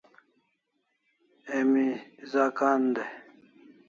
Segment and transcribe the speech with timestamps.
[1.57, 1.85] Emi
[2.31, 3.11] za kan dai